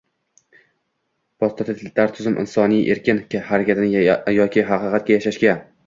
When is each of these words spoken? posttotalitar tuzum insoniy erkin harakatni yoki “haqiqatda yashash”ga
posttotalitar 1.43 2.15
tuzum 2.21 2.39
insoniy 2.45 2.81
erkin 2.95 3.23
harakatni 3.51 3.95
yoki 4.41 4.69
“haqiqatda 4.73 5.17
yashash”ga 5.19 5.59